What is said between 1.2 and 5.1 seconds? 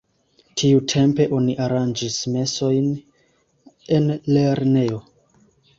oni aranĝis mesojn en lernejo.